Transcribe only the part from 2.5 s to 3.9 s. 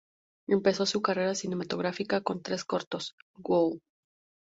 cortos: "Who?